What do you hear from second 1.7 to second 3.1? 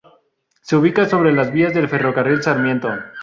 del Ferrocarril Sarmiento.